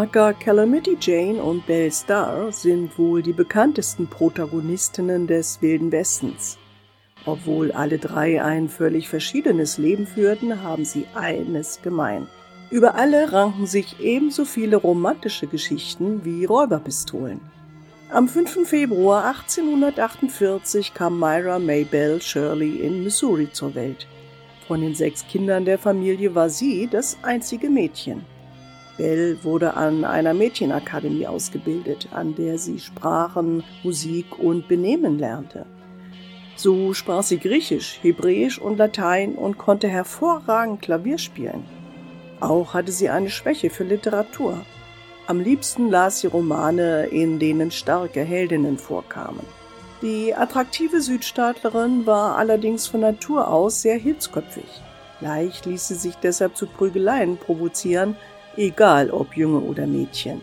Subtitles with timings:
[0.00, 6.56] Parker, Calamity Jane und Belle Starr sind wohl die bekanntesten Protagonistinnen des Wilden Westens.
[7.26, 12.28] Obwohl alle drei ein völlig verschiedenes Leben führten, haben sie eines gemein.
[12.70, 17.42] Über alle ranken sich ebenso viele romantische Geschichten wie Räuberpistolen.
[18.08, 18.66] Am 5.
[18.66, 24.06] Februar 1848 kam Myra Maybelle Shirley in Missouri zur Welt.
[24.66, 28.24] Von den sechs Kindern der Familie war sie das einzige Mädchen.
[29.00, 35.64] Belle wurde an einer Mädchenakademie ausgebildet, an der sie Sprachen, Musik und Benehmen lernte.
[36.54, 41.64] So sprach sie Griechisch, Hebräisch und Latein und konnte hervorragend Klavier spielen.
[42.40, 44.60] Auch hatte sie eine Schwäche für Literatur.
[45.26, 49.46] Am liebsten las sie Romane, in denen starke Heldinnen vorkamen.
[50.02, 54.82] Die attraktive Südstaatlerin war allerdings von Natur aus sehr hitzköpfig.
[55.22, 58.16] Leicht ließ sie sich deshalb zu Prügeleien provozieren,
[58.56, 60.40] egal ob Junge oder Mädchen.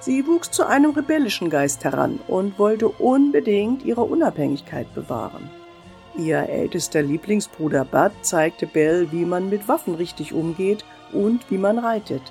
[0.00, 5.50] Sie wuchs zu einem rebellischen Geist heran und wollte unbedingt ihre Unabhängigkeit bewahren.
[6.16, 11.78] Ihr ältester Lieblingsbruder Bud zeigte Belle, wie man mit Waffen richtig umgeht und wie man
[11.78, 12.22] reitet.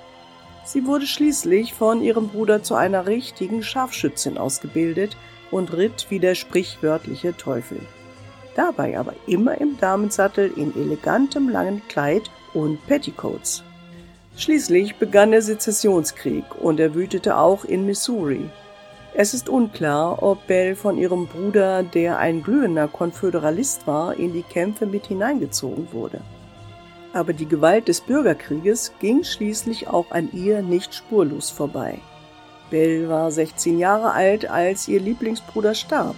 [0.64, 5.16] Sie wurde schließlich von ihrem Bruder zu einer richtigen Scharfschützin ausgebildet
[5.50, 7.80] und ritt wie der sprichwörtliche Teufel.
[8.56, 13.62] Dabei aber immer im Damensattel in elegantem langen Kleid und Petticoats.
[14.36, 18.50] Schließlich begann der Sezessionskrieg und er wütete auch in Missouri.
[19.14, 24.42] Es ist unklar, ob Bell von ihrem Bruder, der ein glühender Konföderalist war, in die
[24.42, 26.20] Kämpfe mit hineingezogen wurde.
[27.14, 31.98] Aber die Gewalt des Bürgerkrieges ging schließlich auch an ihr nicht spurlos vorbei.
[32.68, 36.16] Bell war 16 Jahre alt, als ihr Lieblingsbruder starb.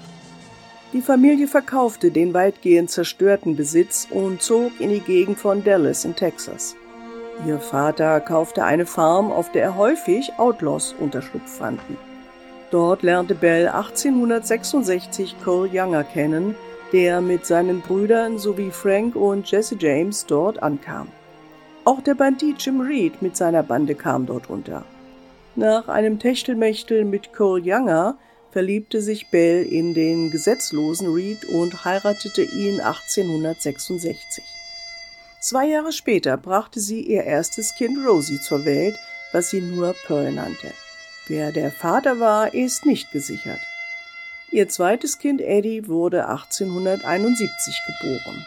[0.92, 6.16] Die Familie verkaufte den weitgehend zerstörten Besitz und zog in die Gegend von Dallas in
[6.16, 6.74] Texas.
[7.46, 11.96] Ihr Vater kaufte eine Farm, auf der er häufig Outlaws Unterschlupf fanden.
[12.70, 16.56] Dort lernte Bell 1866 Cole Younger kennen,
[16.92, 21.08] der mit seinen Brüdern sowie Frank und Jesse James dort ankam.
[21.84, 24.84] Auch der Bandit Jim Reed mit seiner Bande kam dort unter.
[25.54, 28.18] Nach einem Techtelmechtel mit Cole Younger
[28.50, 34.57] verliebte sich Bell in den gesetzlosen Reed und heiratete ihn 1866.
[35.48, 38.98] Zwei Jahre später brachte sie ihr erstes Kind Rosie zur Welt,
[39.32, 40.74] was sie nur Pearl nannte.
[41.26, 43.60] Wer der Vater war, ist nicht gesichert.
[44.50, 48.46] Ihr zweites Kind Eddie wurde 1871 geboren.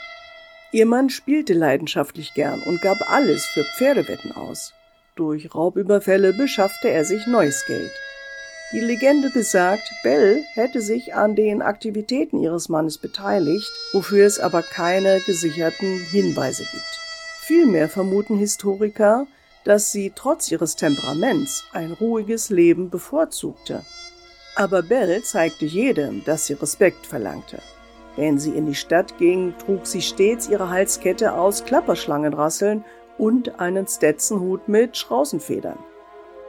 [0.72, 4.75] Ihr Mann spielte leidenschaftlich gern und gab alles für Pferdewetten aus.
[5.16, 7.91] Durch Raubüberfälle beschaffte er sich neues Geld.
[8.74, 14.62] Die Legende besagt, Belle hätte sich an den Aktivitäten ihres Mannes beteiligt, wofür es aber
[14.62, 17.00] keine gesicherten Hinweise gibt.
[17.42, 19.28] Vielmehr vermuten Historiker,
[19.66, 23.84] dass sie trotz ihres Temperaments ein ruhiges Leben bevorzugte.
[24.56, 27.62] Aber Belle zeigte jedem, dass sie Respekt verlangte.
[28.16, 32.86] Wenn sie in die Stadt ging, trug sie stets ihre Halskette aus Klapperschlangenrasseln
[33.18, 35.78] und einen Stetson-Hut mit Straußenfedern.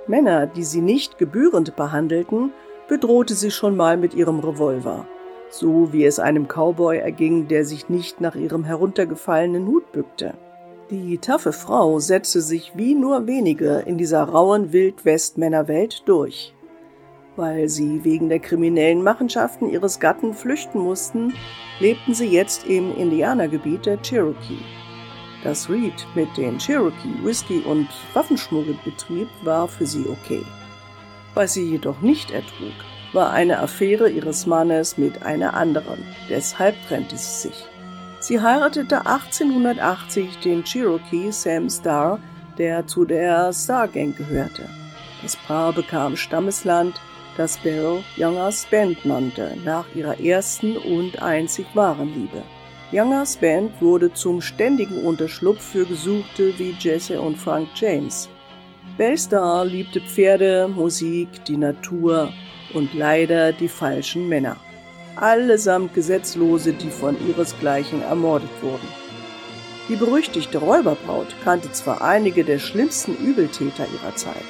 [0.06, 2.52] Männer, die sie nicht gebührend behandelten,
[2.88, 5.06] bedrohte sie schon mal mit ihrem Revolver,
[5.48, 10.34] so wie es einem Cowboy erging, der sich nicht nach ihrem heruntergefallenen Hut bückte.
[10.90, 16.54] Die taffe Frau setzte sich wie nur wenige in dieser rauen Wildwestmännerwelt durch.
[17.36, 21.32] Weil sie wegen der kriminellen Machenschaften ihres Gatten flüchten mussten,
[21.80, 24.60] lebten sie jetzt im Indianergebiet der Cherokee.
[25.44, 30.44] Dass Reed mit den Cherokee Whisky und Waffenschmuggel betrieb, war für sie okay.
[31.34, 32.75] Was sie jedoch nicht ertrug,
[33.12, 36.04] war eine Affäre ihres Mannes mit einer anderen.
[36.28, 37.64] Deshalb trennte sie sich.
[38.20, 42.20] Sie heiratete 1880 den Cherokee Sam Starr,
[42.56, 44.69] der zu der Star Gang gehörte.
[45.22, 47.00] Das Paar bekam Stammesland,
[47.36, 52.42] das Bell Youngers Band nannte, nach ihrer ersten und einzig wahren Liebe.
[52.92, 58.28] Youngers Band wurde zum ständigen Unterschlupf für Gesuchte wie Jesse und Frank James.
[58.99, 62.31] Bellstar liebte Pferde, Musik, die Natur
[62.75, 64.58] und leider die falschen Männer.
[65.17, 68.88] Allesamt Gesetzlose, die von ihresgleichen ermordet wurden.
[69.88, 74.44] Die berüchtigte Räuberbraut kannte zwar einige der schlimmsten Übeltäter ihrer Zeit.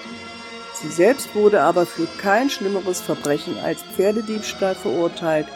[0.75, 5.47] Sie selbst wurde aber für kein schlimmeres Verbrechen als Pferdediebstahl verurteilt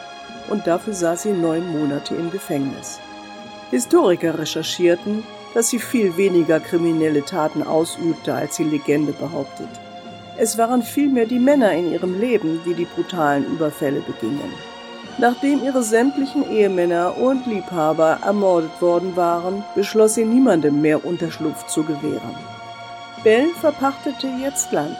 [0.49, 2.99] und dafür saß sie neun Monate im Gefängnis.
[3.71, 5.23] Historiker recherchierten,
[5.53, 9.69] dass sie viel weniger kriminelle Taten ausübte, als die Legende behauptet.
[10.37, 14.53] Es waren vielmehr die Männer in ihrem Leben, die die brutalen Überfälle begingen.
[15.17, 21.83] Nachdem ihre sämtlichen Ehemänner und Liebhaber ermordet worden waren, beschloss sie niemandem mehr Unterschlupf zu
[21.83, 22.35] gewähren.
[23.23, 24.97] Bell verpachtete jetzt Land.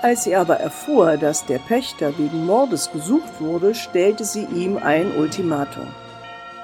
[0.00, 5.16] Als sie aber erfuhr, dass der Pächter wegen Mordes gesucht wurde, stellte sie ihm ein
[5.16, 5.88] Ultimatum.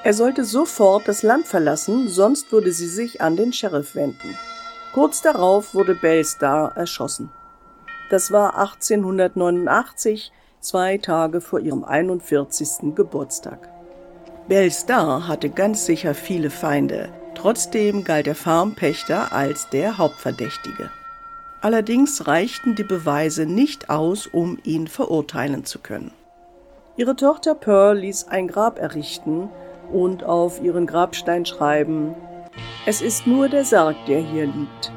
[0.05, 4.39] Er sollte sofort das Land verlassen, sonst würde sie sich an den Sheriff wenden.
[4.93, 7.31] Kurz darauf wurde Bellstar erschossen.
[8.11, 10.31] Das war 1889,
[10.61, 12.95] zwei Tage vor ihrem 41.
[12.95, 13.69] Geburtstag.
[14.47, 20.91] Bellstar hatte ganz sicher viele Feinde, trotzdem galt der Farmpächter als der Hauptverdächtige.
[21.65, 26.11] Allerdings reichten die Beweise nicht aus, um ihn verurteilen zu können.
[26.99, 29.49] Ihre Tochter Pearl ließ ein Grab errichten
[29.91, 32.15] und auf ihren Grabstein schreiben,
[32.85, 34.93] es ist nur der Sarg, der hier liegt.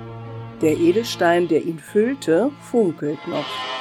[0.61, 3.76] Der Edelstein, der ihn füllte, funkelt noch.